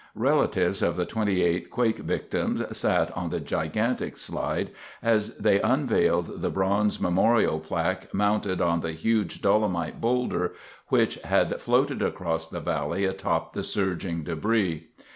[0.15, 4.71] Relatives of the 28 quake victims sat on the gigantic slide
[5.03, 10.53] as they unveiled the bronze memorial plaque mounted on the huge dolomite boulder
[10.87, 14.87] which had floated across the valley atop the surging debris.